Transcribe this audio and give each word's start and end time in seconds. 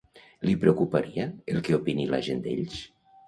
Li 0.47 0.53
preocuparia 0.63 1.27
el 1.53 1.61
que 1.67 1.77
opini 1.79 2.07
la 2.15 2.21
gent 2.31 2.41
d'ells? 2.47 2.81